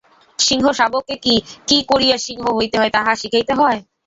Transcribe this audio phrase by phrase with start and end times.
[0.39, 1.35] সিংহ-শাবককে কি,
[1.67, 3.79] কী করিয়া সিংহ হইতে হয় তাহা শিখাইতে হয়?